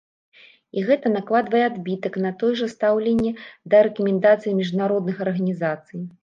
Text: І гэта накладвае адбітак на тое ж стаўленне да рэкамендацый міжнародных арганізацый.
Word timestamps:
І 0.79 0.85
гэта 0.87 1.09
накладвае 1.15 1.61
адбітак 1.71 2.17
на 2.23 2.31
тое 2.43 2.49
ж 2.61 2.69
стаўленне 2.73 3.35
да 3.75 3.83
рэкамендацый 3.89 4.57
міжнародных 4.63 5.23
арганізацый. 5.29 6.01